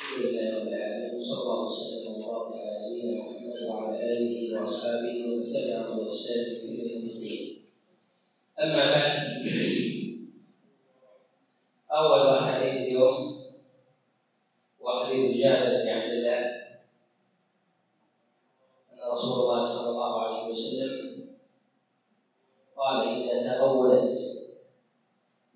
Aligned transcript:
الحمد 0.00 0.24
لله 0.26 0.58
رب 0.58 0.68
العالمين 0.68 1.18
وصلى 1.18 1.42
الله 1.42 1.60
وسلم 1.64 2.24
وبارك 2.24 2.54
على 3.70 4.12
آله 4.12 4.60
وأصحابه 4.60 5.14
ومن 5.24 5.44
تبعهم 5.44 5.98
يوم 5.98 7.04
الدين. 7.16 7.62
أما 8.62 8.84
بعد 8.94 9.12
اول 11.92 12.20
احاديث 12.38 12.76
اليوم 12.76 13.44
وحديث 14.80 15.36
جابر 15.38 15.82
بن 15.82 15.88
عبد 15.88 16.12
الله 16.12 16.40
ان 18.92 18.98
رسول 19.12 19.32
الله 19.40 19.66
صلى 19.66 19.90
الله 19.90 20.20
عليه 20.22 20.50
وسلم 20.50 21.28
قال 22.76 23.08
اذا 23.08 23.42
تغولت 23.42 24.12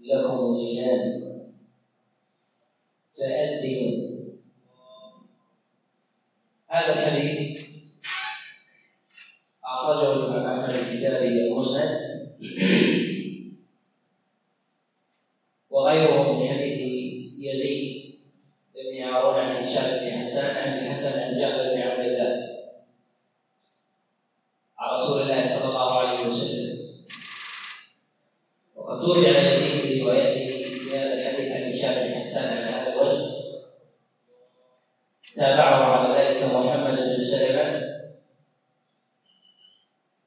لكم 0.01 0.35
الغيلان 0.39 1.25
فأذنوا 3.19 4.15
هذا 6.75 6.93
الحديث 6.93 7.64
أخرجه 9.64 10.12
الإمام 10.12 10.46
أحمد 10.61 10.71
في 10.71 10.98
كتابه 10.98 11.26
المسند 11.29 12.00
وغيره 15.71 16.32
من 16.32 16.48
حديث 16.48 16.79
يزيد 17.39 18.14
بن 18.75 19.03
هارون 19.03 19.34
عن 19.40 19.57
هشام 19.57 20.00
بن 20.00 20.18
حسان 20.18 20.57
عن 20.72 20.79
الحسن 20.79 21.21
عن 21.21 21.40
جابر 21.40 21.75
بن 21.75 21.80
عبد 21.80 22.04
الله 22.04 22.48
عن 24.79 24.94
رسول 24.94 25.22
الله 25.22 25.46
صلى 25.46 25.68
الله 25.71 25.98
عليه 25.98 26.26
وسلم 26.26 26.75
وقد 28.76 29.00
تبع 29.00 29.39
يزيد 29.39 29.80
في 29.80 30.03
روايته 30.03 30.46
في 30.79 30.98
هذا 30.98 31.14
الحديث 31.14 31.53
عن 31.53 31.62
هشام 31.72 32.08
بن 32.08 32.14
حسان 32.14 32.56
على 32.56 32.66
هذا 32.77 32.92
الوجه 32.92 33.34
تابعه 35.34 35.84
على 35.84 36.19
ذلك 36.20 36.42
محمد 36.55 36.94
بن 36.98 37.21
سلمة 37.21 37.95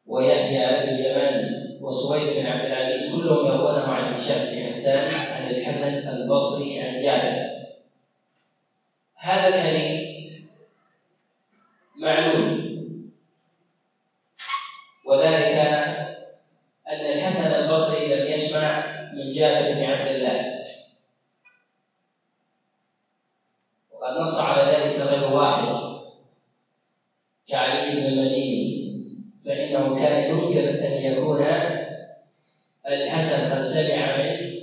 ويحيى 0.06 0.68
بن 0.68 0.90
اليماني 0.96 1.78
وسويد 1.82 2.34
بن 2.38 2.46
عبد 2.46 2.66
العزيز 2.66 3.16
كلهم 3.16 3.46
يروونه 3.46 3.84
عن 3.88 4.14
هشام 4.14 4.56
بن 4.56 4.68
حسان 4.68 5.14
عن 5.14 5.50
الحسن 5.50 6.10
البصري 6.18 6.80
عن 6.82 7.00
جابر 7.00 7.58
هذا 9.16 9.48
الحديث 9.48 10.08
معلوم 11.96 12.68
وذلك 15.06 15.58
أن 16.90 17.06
الحسن 17.06 17.64
البصري 17.64 18.16
لم 18.16 18.28
يسمع 18.34 18.84
من 19.14 19.32
جابر 19.32 19.74
بن 19.74 19.84
عبد 19.84 20.12
الله 20.12 20.58
وقد 23.92 24.22
نص 24.22 24.40
على 24.40 24.72
ذلك 24.72 25.00
غير 25.00 25.34
واحد 25.34 25.68
كعلي 27.48 27.96
بن 27.96 28.06
المديني 28.06 28.78
فإنه 29.46 29.96
كان 29.96 30.30
ينكر 30.30 30.70
أن 30.88 30.92
يكون 31.02 31.44
الحسن 33.18 33.56
قد 33.56 33.62
سمع 33.62 34.18
من 34.18 34.58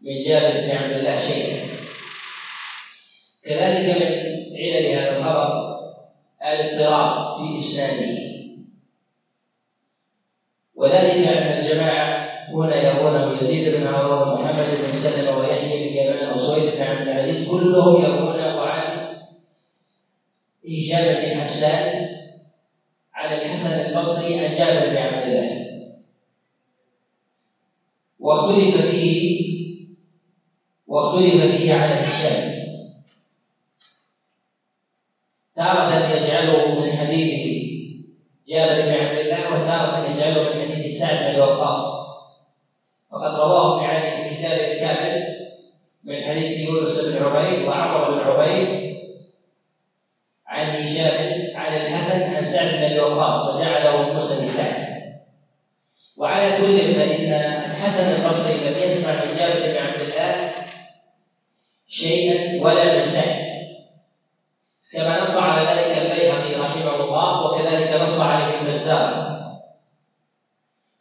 من 0.00 0.20
جابر 0.20 0.60
بن 0.60 0.70
عبد 0.70 0.96
الله 0.96 1.18
شيئا 1.18 1.60
كذلك 3.44 3.96
من 3.96 4.56
علل 4.56 4.86
هذا 4.86 5.16
الخبر 5.16 5.78
الاضطراب 6.42 7.36
في 7.36 7.58
إسناده. 7.58 8.20
وذلك 10.74 11.28
أن 11.28 11.58
الجماعة 11.58 12.30
هنا 12.52 12.76
يرونه 12.76 13.38
يزيد 13.40 13.74
بن 13.74 13.86
هارون 13.86 14.28
ومحمد 14.28 14.66
بن 14.84 14.92
سلمة 14.92 15.38
ويحيى 15.38 15.88
بن 15.88 15.96
يمان 15.96 16.34
وسويد 16.34 16.74
بن 16.76 16.82
عبد 16.82 17.08
العزيز 17.08 17.48
كلهم 17.48 18.02
يرونه 18.02 18.60
عن 18.60 19.16
هشام 20.68 21.14
بن 21.14 21.40
حسان 21.40 22.08
عن 23.14 23.34
الحسن 23.34 23.90
البصري 23.90 24.46
عن 24.46 24.54
جابر 24.54 24.90
بن 24.90 24.96
عبد 24.96 25.22
الله. 25.22 25.69
واختلف 28.30 28.86
فيه 28.90 29.40
واختلف 30.86 31.56
فيه 31.56 31.74
على 31.74 31.94
هشام 31.94 32.50
تارة 35.54 36.14
يجعله 36.14 36.80
من 36.80 36.92
حديث 36.92 37.60
جابر 38.48 38.82
بن 38.82 38.92
عبد 38.92 39.18
الله 39.18 39.38
وتارة 39.38 40.06
يجعله 40.10 40.42
من 40.42 40.72
حديث 40.72 40.98
سعد 40.98 41.34
بن 41.34 41.40
وقاص. 41.40 42.00
فقد 43.12 43.34
رواه 43.34 43.76
ابن 43.76 43.84
علي 43.84 44.28
في 44.28 44.34
كتابه 44.34 44.72
الكامل 44.72 45.24
من 46.04 46.22
حديث 46.22 46.58
يونس 46.58 47.04
بن 47.04 47.24
عبيد 47.24 47.68
وعمر 47.68 48.10
بن 48.10 48.18
عبيد 48.18 48.96
عن 50.46 50.66
هشام 50.66 51.56
عن 51.56 51.76
الحسن 51.76 52.36
عن 52.36 52.44
سعد 52.44 52.90
بن 52.92 53.00
وقاص 53.00 53.54
وجعله 53.54 54.02
من 54.02 54.14
مسند 54.14 54.46
سعد. 54.46 54.89
وعلى 56.20 56.56
كل 56.56 56.94
فإن 56.94 57.32
الحسن 57.32 58.22
البصري 58.22 58.54
لم 58.54 58.88
يسمع 58.88 59.12
من 59.12 59.34
جابر 59.38 59.60
بن 59.60 59.86
عبد 59.86 60.00
الله 60.00 60.52
شيئا 61.88 62.62
ولا 62.62 62.98
من 62.98 63.04
سعد 63.04 63.50
كما 64.92 65.22
نص 65.22 65.36
على 65.36 65.68
ذلك 65.68 65.98
البيهقي 65.98 66.60
رحمه 66.60 67.04
الله 67.04 67.46
وكذلك 67.46 68.02
نص 68.02 68.20
عليه 68.20 68.60
البزار 68.60 69.40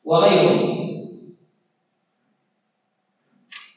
وغيره. 0.05 0.79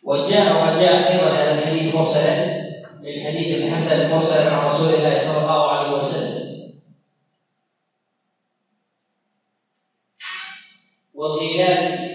وجاء 0.02 0.46
وجاء 0.62 1.12
أيضا 1.12 1.30
هذا 1.36 1.52
الحديث 1.58 1.94
مرسلا 1.94 2.62
من 3.02 3.20
حديث 3.26 3.62
الحسن 3.62 4.14
مرسلا 4.14 4.50
عن 4.50 4.66
رسول 4.66 4.94
الله 4.94 5.18
صلى 5.18 5.42
الله 5.42 5.70
عليه 5.70 5.90
وسلم. 5.96 6.41
والغيلان 11.22 12.08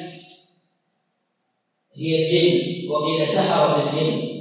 هي 1.93 2.23
الجن 2.23 2.89
وقيل 2.89 3.27
سحرة 3.27 3.83
الجن 3.83 4.37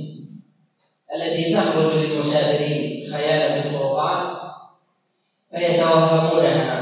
التي 1.14 1.54
تخرج 1.54 1.92
للمسافرين 1.94 3.06
خيال 3.06 3.62
في 3.62 3.68
الطرقات 3.68 4.36
فيتوهمونها. 5.50 6.75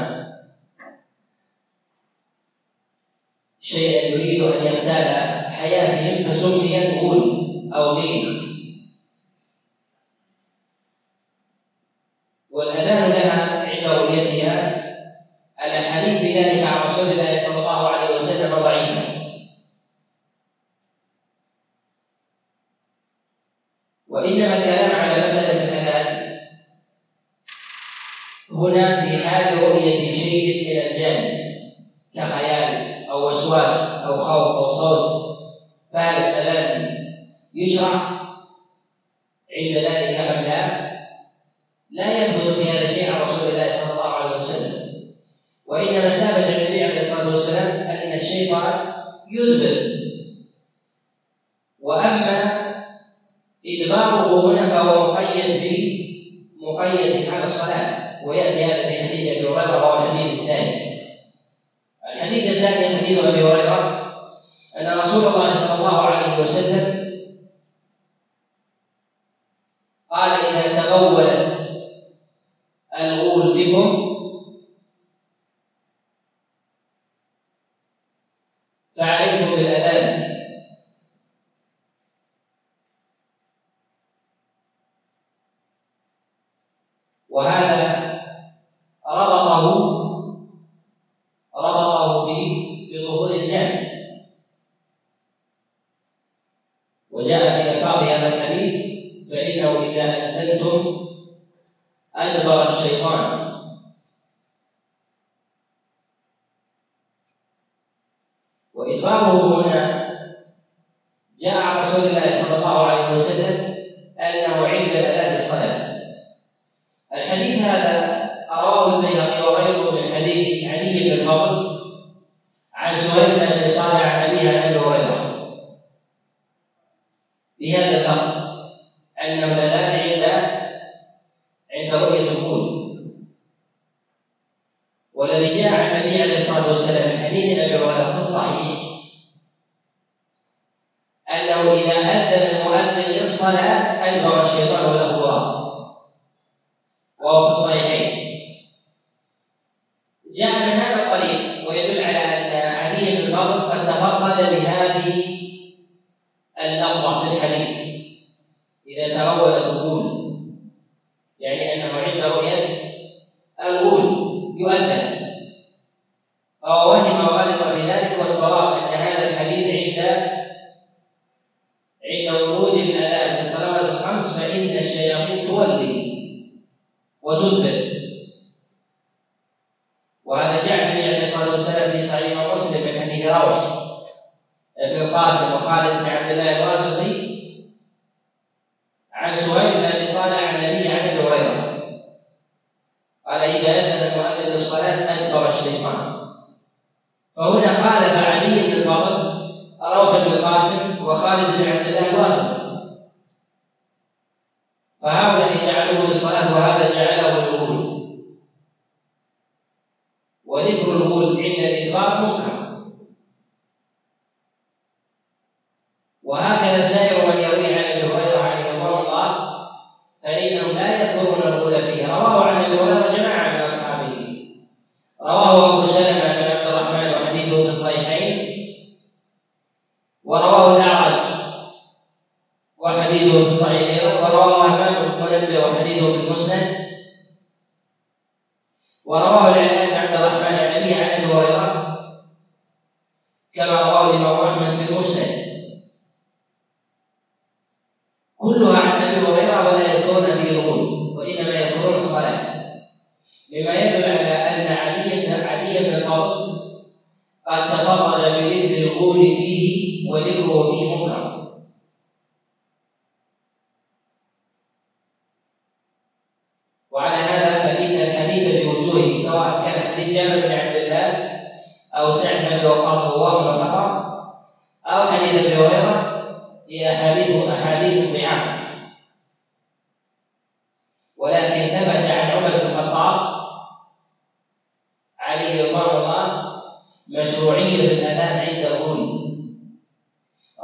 الأذان 287.99 288.37
عندهم 288.47 288.99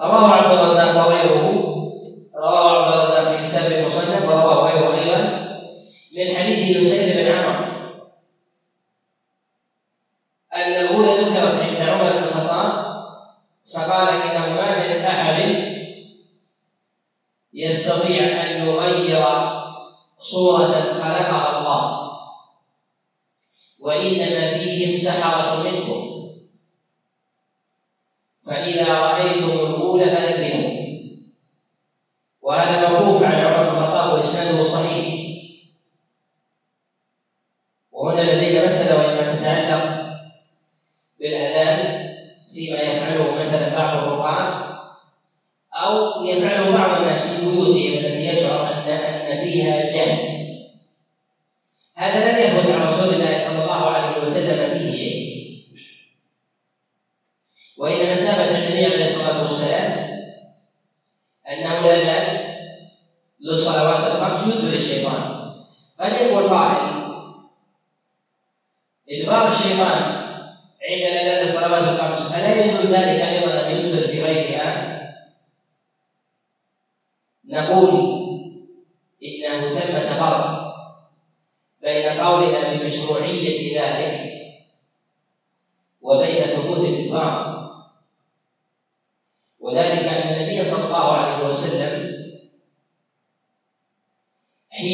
روى 0.04 0.32
عبد 0.32 0.52
الرزاق 0.52 0.94
وغيره. 0.98 1.51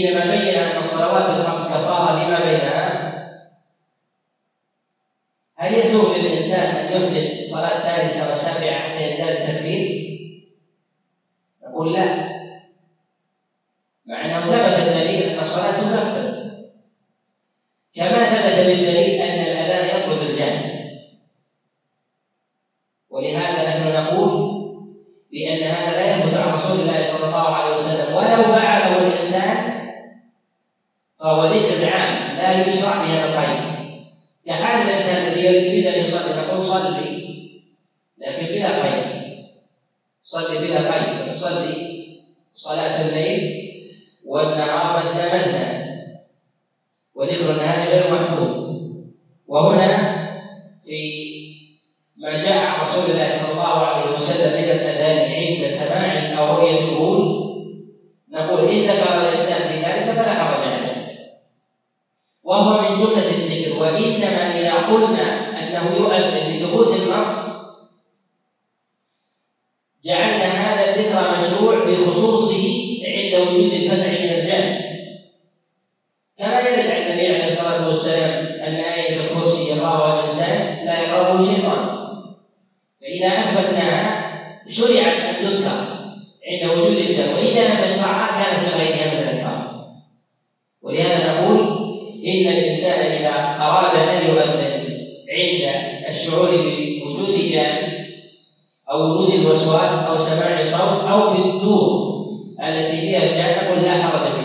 حينما 0.08 0.26
بين 0.26 0.56
أن 0.60 0.78
الصلوات 0.80 1.30
الخمس 1.30 1.68
كفارة 1.68 2.12
لما 2.12 2.40
بينها؟ 2.40 3.08
هل 5.56 5.74
يسوغ 5.74 6.18
للإنسان 6.18 6.76
أن 6.76 7.02
يحدث 7.02 7.50
صلاة 7.50 7.80
سادسة 7.80 8.36
وسابعة 8.36 8.80
حتى 8.80 9.10
يزداد 9.12 9.36
التكفير؟ 9.36 10.08
نقول 11.64 11.94
لا. 11.94 12.06
مع 14.06 14.26
أنه 14.26 14.46
ثبت 14.46 14.88
الدليل 14.88 15.24
أن 15.24 15.40
الصلاة 15.40 15.72
تكفر. 15.72 16.17
أو 98.98 99.12
ورود 99.12 99.34
الوسواس 99.34 100.08
أو 100.10 100.18
سماع 100.18 100.64
صوت 100.64 101.10
أو 101.10 101.30
في 101.30 101.50
الدور 101.50 102.18
التي 102.64 103.02
فيها 103.02 103.24
الجائحة 103.24 103.66
نقول 103.66 103.84
لا 103.84 103.92
حرج. 103.92 104.37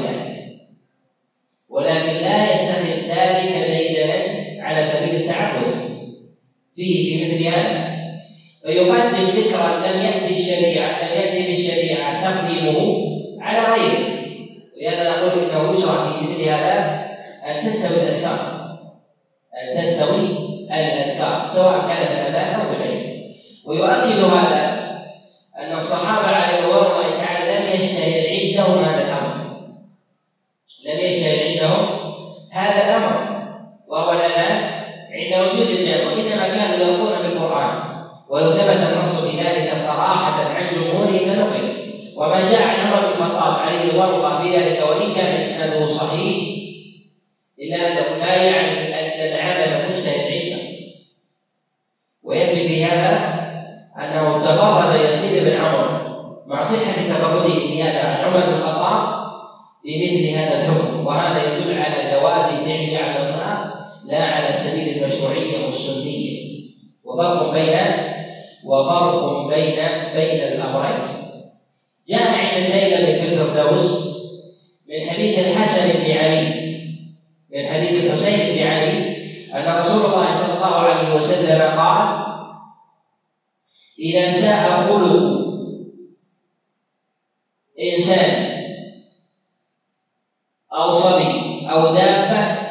غصب 91.13 91.67
أو 91.71 91.95
دابة 91.95 92.62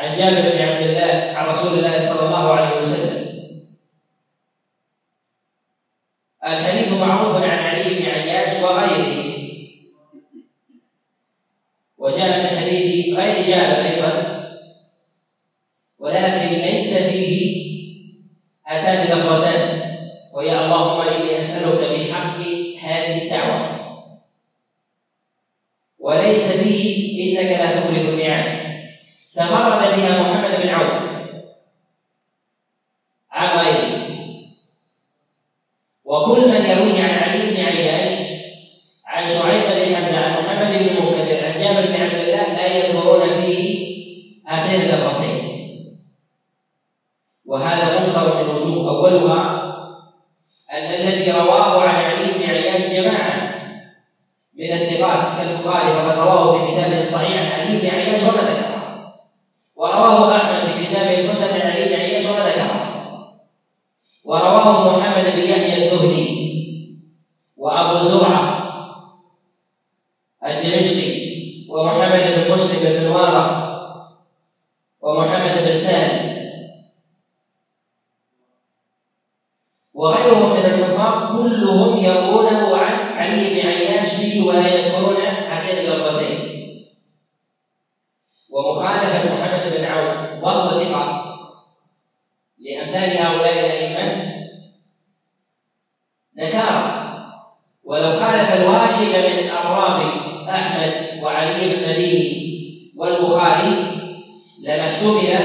عن 0.00 0.14
جابر 0.14 0.56
بن 0.56 0.62
عبد 0.62 0.82
الله 0.86 1.36
عن 1.36 1.46
رسول 1.46 1.78
الله 1.78 2.00
صلى 2.00 2.26
الله 2.26 2.52
عليه 2.52 2.78
وسلم. 2.78 3.20
الحديث 6.44 6.92
معروف 6.92 7.36
عن 7.36 7.58
علي 7.58 7.98
بن 7.98 8.04
عياش 8.04 8.62
وغيره. 8.62 9.30
وجاء 11.98 12.38
من 12.38 12.59
ولو 97.90 98.12
خالف 98.12 98.52
الواحد 98.52 99.02
من 99.02 99.48
أعراب 99.48 100.02
أحمد 100.50 101.22
وعلي 101.22 101.74
بن 101.74 101.84
علي 101.84 102.92
والبخاري 102.96 103.72
لما 104.58 104.80
احتمل 104.80 105.38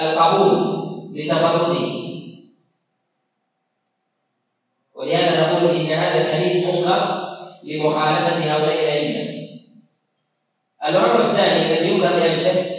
القبول 0.00 0.80
لتفرده. 1.14 1.88
ولهذا 4.94 5.40
نقول 5.40 5.76
إن 5.76 5.86
هذا 5.86 6.20
الحديث 6.20 6.66
منكر 6.66 7.28
لمخالفة 7.62 8.52
هؤلاء 8.52 8.74
الأئمة. 8.74 9.48
الأمر 10.88 11.20
الثاني 11.20 11.66
الذي 11.66 11.90
ينكر 11.90 12.08
بأجله 12.08 12.70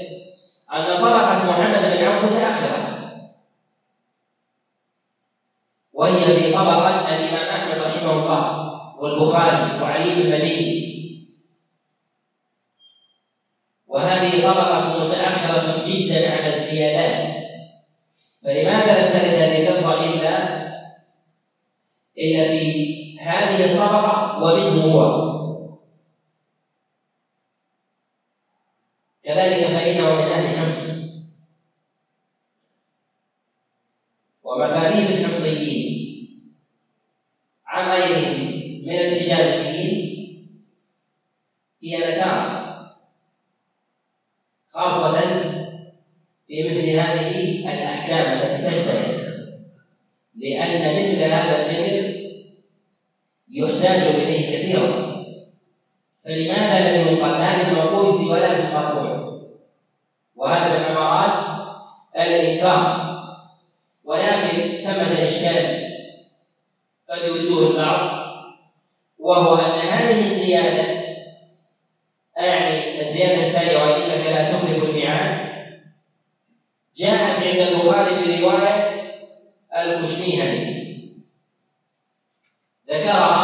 أن 0.74 1.02
طبقة 1.02 1.50
محمد 1.50 1.98
بن 1.98 2.04
عوف 2.04 2.26
متأخرة. 2.26 2.81
عند 77.52 77.60
البخاري 77.60 78.40
برواية 78.40 78.88
الكشميهني. 79.76 80.72
ذكرها 82.90 83.41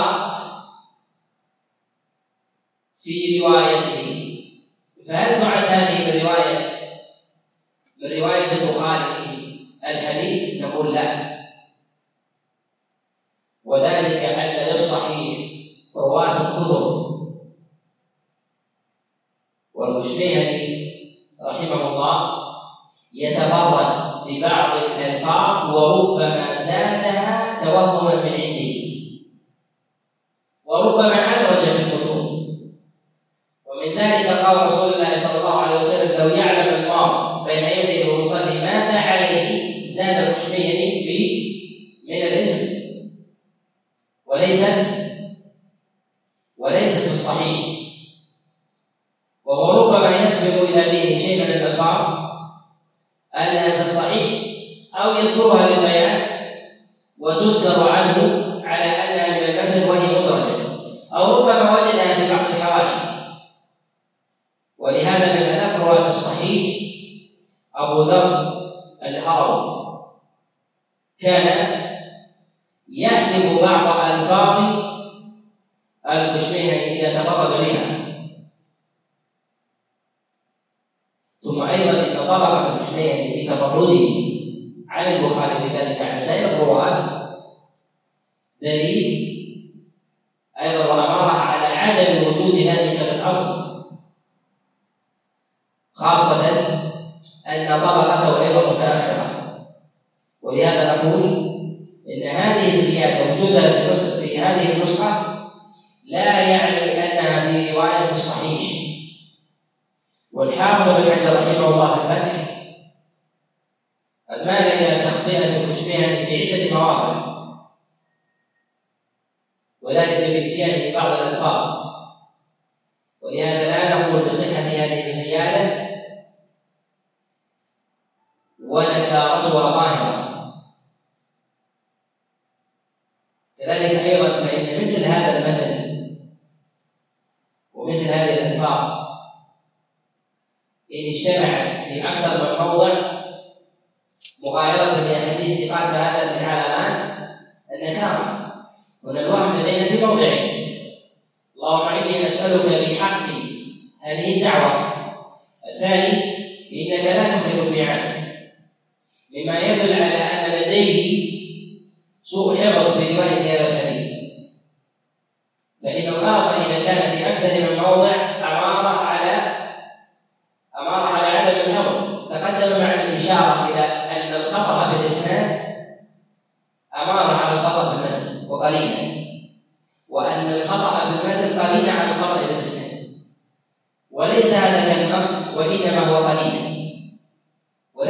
أيضا 90.62 90.86
وامر 90.86 91.30
على 91.30 91.66
عدم 91.66 92.28
وجود 92.28 92.56
ذلك 92.56 92.98
في 92.98 93.16
الاصل 93.16 93.67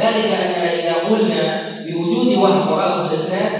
وذلك 0.08 0.24
أننا 0.24 0.72
إذا 0.74 0.94
قلنا 1.08 1.68
بوجود 1.86 2.26
وهم 2.38 2.72
ورغب 2.72 3.08
في 3.08 3.14
الإسلام 3.14 3.52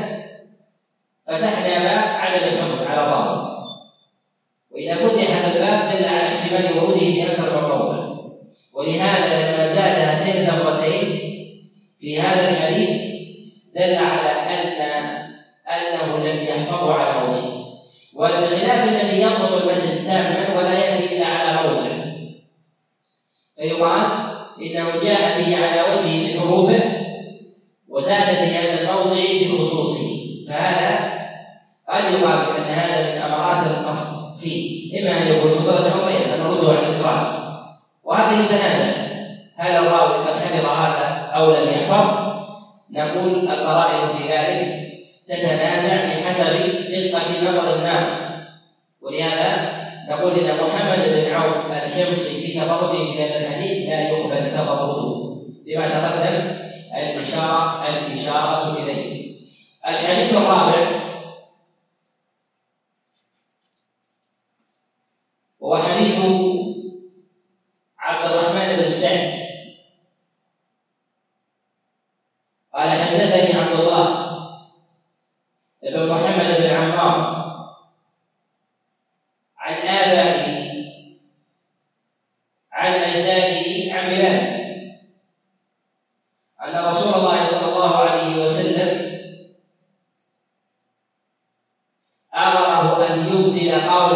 فتحنا 1.26 1.78
باب 1.78 2.20
عدم 2.20 2.44
الحكم 2.44 2.67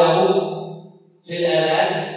lahu 0.03 0.27
fil 1.23 1.47
adhan 1.47 2.12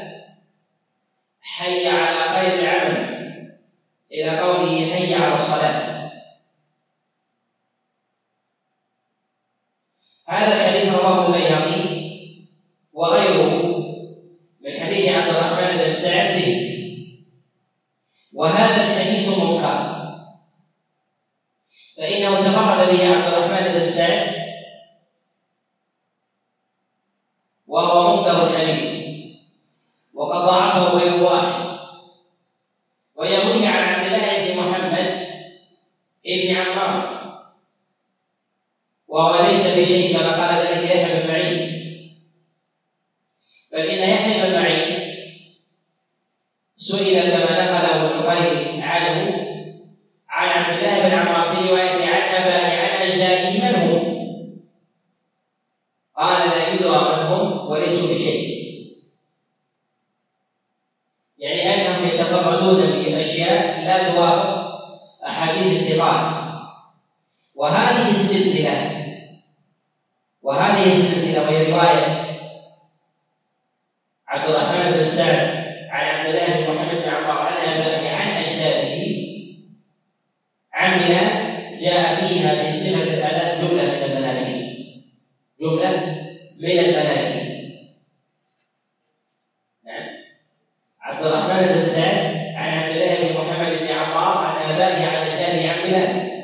يعملان 95.56 96.36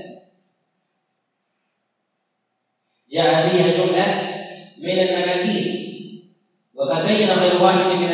جاء 3.11 3.49
فيها 3.49 3.73
جملة 3.73 4.31
من 4.77 4.99
المناكير 4.99 5.81
وقد 6.73 7.07
بين 7.07 7.27
غير 7.29 7.63
واحد 7.63 7.95
من 7.95 8.11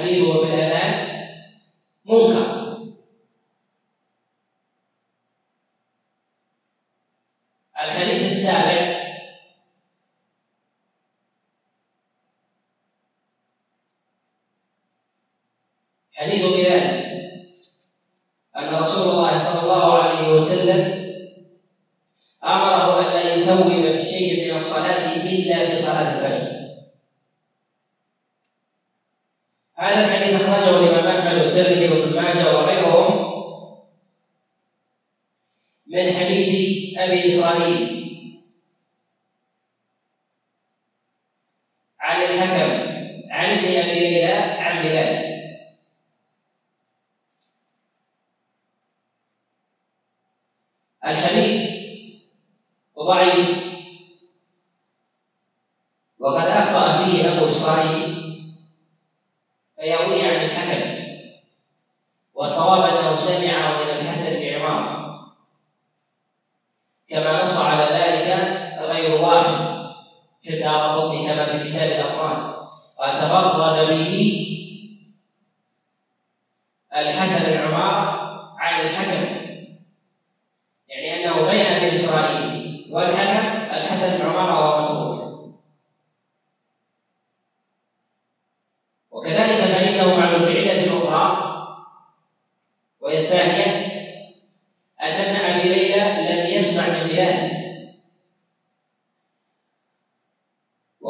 amigo 0.00 0.39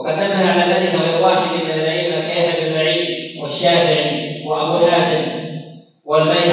وقد 0.00 0.14
نبه 0.14 0.50
على 0.52 0.72
ذلك 0.72 0.94
غير 0.94 1.22
واحد 1.22 1.50
من 1.64 1.70
الأئمة 1.70 2.20
كيحيى 2.20 2.70
بن 2.70 2.74
معين 2.74 3.40
والشافعي 3.42 4.42
وأبو 4.46 4.86
حاتم 4.86 5.22
والبيت 6.04 6.49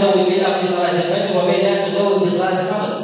تزود 0.00 0.28
بالأمر 0.28 0.64
صلاة 0.66 0.90
الفجر 0.90 1.38
وبين 1.38 1.66
أن 1.66 1.92
تزود 1.92 2.26
بصلاة 2.26 2.60
المغرب 2.60 2.99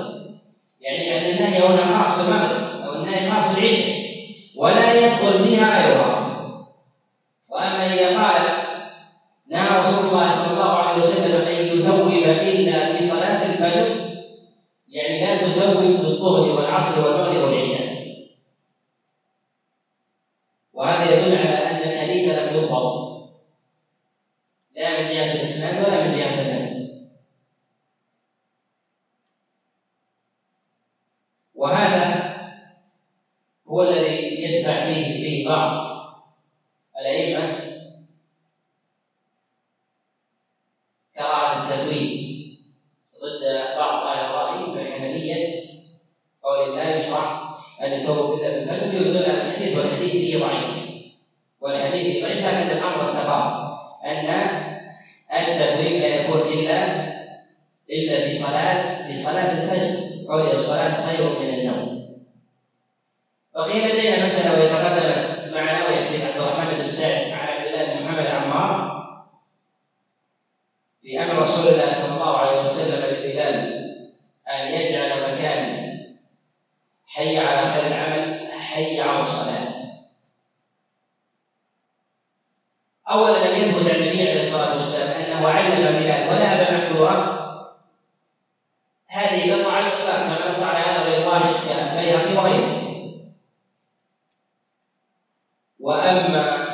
وأما 95.86 96.65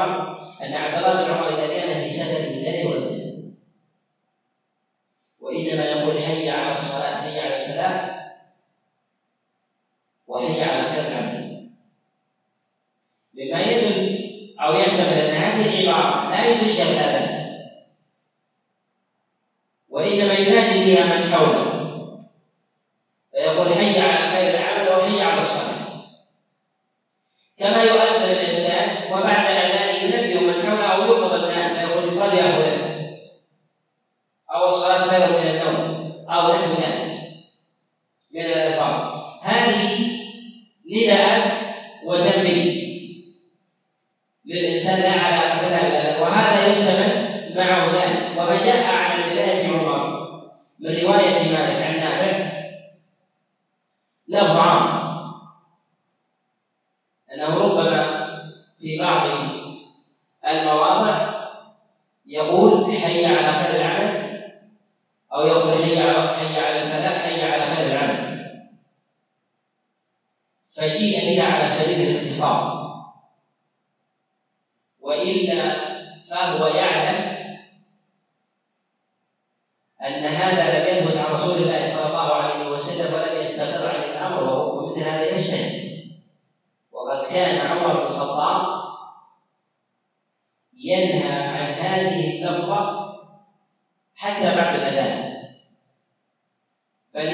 عمر 0.00 0.38
أن 0.62 0.72
عبد 0.74 0.98
الله 0.98 1.12
بن 1.24 1.30
عمر 1.30 1.48
اذا 1.48 1.66
كان 1.66 2.02
في 2.02 2.10
سفر 2.10 2.60
دنيا 2.60 2.86
ولا 2.86 3.19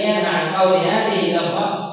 ينهى 0.07 0.27
عن 0.27 0.55
قول 0.55 0.77
هذه 0.77 1.31
اللفظة 1.31 1.86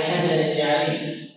الحسنة 0.00 0.64
عليه 0.64 1.29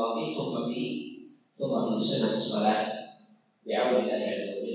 الباقي 0.00 0.34
ثم 0.34 0.72
في 0.72 1.10
ثم 1.52 1.84
في 1.84 2.04
سنة 2.04 2.36
الصلاة 2.36 2.86
بعون 3.66 4.00
الله 4.00 4.26
عز 4.32 4.48
وجل. 4.62 4.69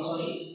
sorry, 0.00 0.47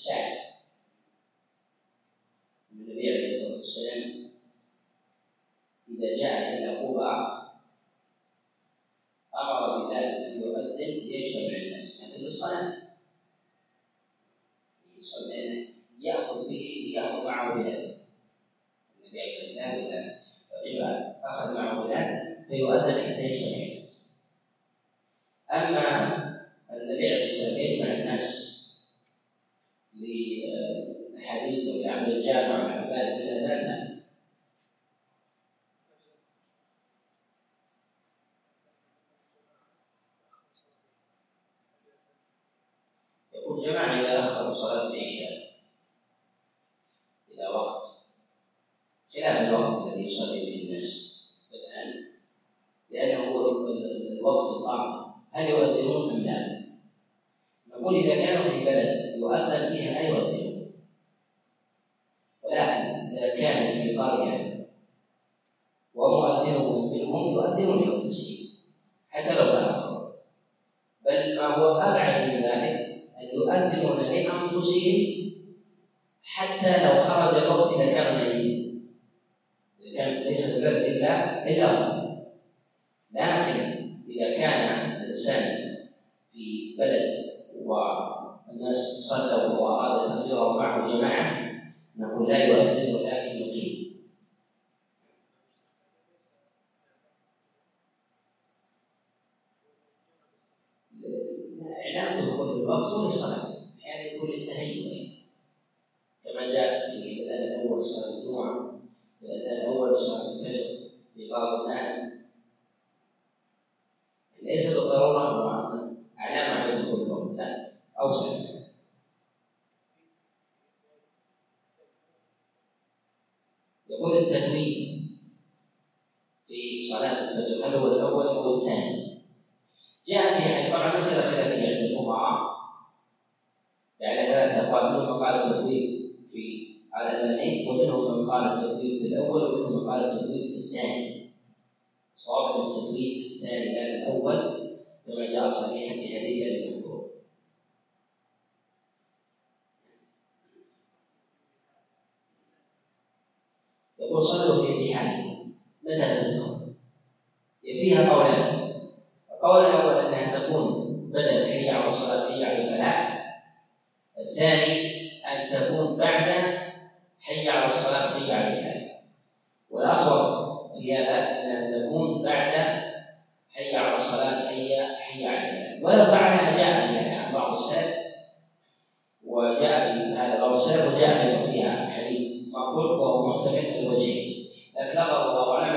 second. 0.00 0.29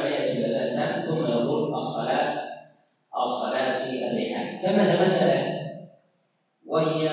يأتي 0.05 0.31
إلى 0.31 0.45
الأذان 0.45 1.01
ثم 1.01 1.25
يقول 1.25 1.75
الصلاة 1.75 2.43
الصلاة 3.23 3.71
في 3.71 4.07
الرحال 4.07 4.59
ثمه 4.59 5.03
مسألة 5.03 5.53
وهي 6.67 7.09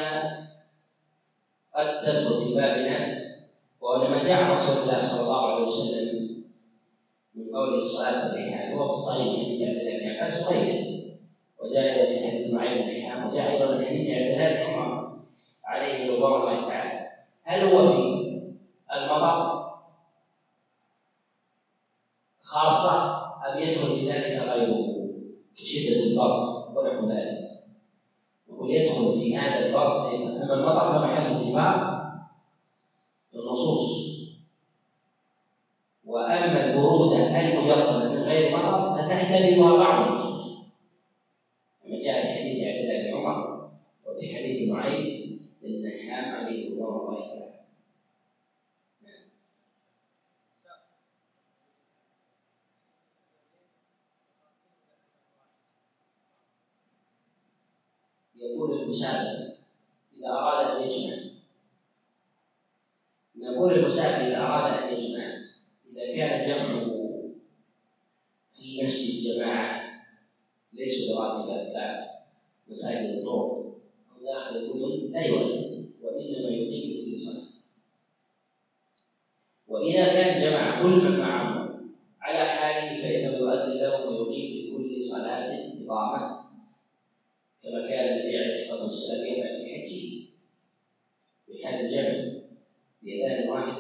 قد 1.75 2.01
تدخل 2.03 2.45
في 2.45 2.55
بابنا. 2.55 3.21
ولما 3.81 4.25
جاء 4.25 4.55
رسول 4.55 4.83
الله 4.83 5.03
صلى 5.03 5.23
الله 5.23 5.53
عليه 5.53 5.65
وسلم 5.65 6.45
من 7.35 7.57
قوله 7.57 7.85
صلاة 7.85 8.33
الرحال 8.33 8.75
وهو 8.75 8.89
في 8.89 8.95
الصحيح 8.95 9.45
حديث 9.45 9.69
عبد 9.69 9.79
الله 9.79 9.99
بن 9.99 10.17
عباس 10.17 10.49
وغيره 10.49 10.91
وجاء 11.59 11.85
أيضا 11.85 12.19
في 12.19 12.31
حديث 12.31 12.53
معين 12.53 12.79
بن 12.87 13.27
وجاء 13.27 13.51
أيضا 13.53 13.75
من 13.75 13.85
حديث 13.85 14.11
عبد 14.11 14.31
الله 14.31 14.53
بن 14.53 14.73
عمر 14.73 15.19
عليه 15.65 16.13
رضوان 16.13 16.41
الله 16.41 16.69
تعالى. 16.69 17.09
هل 17.43 17.61
هو 17.61 17.89
في 17.89 18.03
المضر 18.95 19.50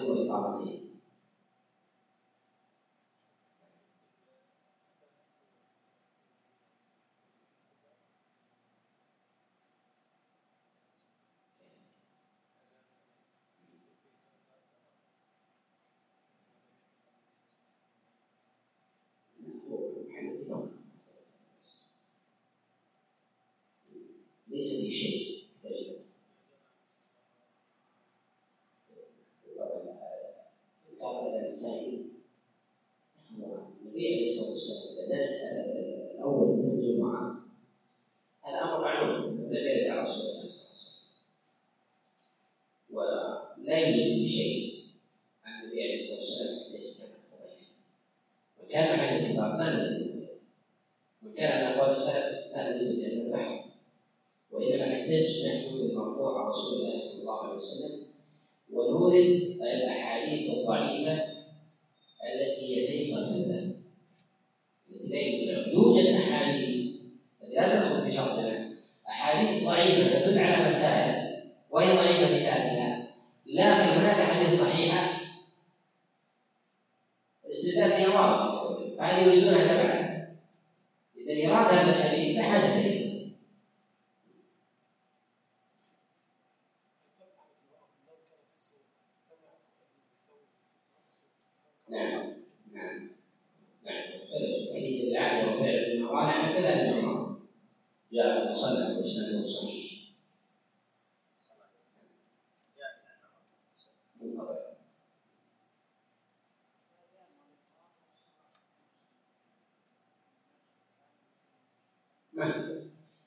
Người. 0.06 0.79
حديث 94.74 95.04
العالي 95.04 95.52
وفعل 95.52 95.74
الموانع 95.74 96.32
عند 96.32 96.56
أهل 96.64 96.98
المعاصي 96.98 97.34
جاء 98.12 98.38
في 98.40 98.46
المصنف 98.46 98.98
واسناده 98.98 99.46
صحيح 99.46 99.90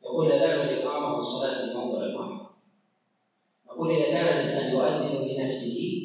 يقول 0.04 0.32
أذان 0.32 0.68
الإقامة 0.68 1.18
وصلاة 1.18 1.64
الموضع 1.64 2.04
المحرم 2.06 2.48
يقول 3.66 3.92
إذا 3.92 4.12
كان 4.12 4.34
الإنسان 4.36 4.74
يؤذن 4.74 5.28
لنفسه 5.28 6.03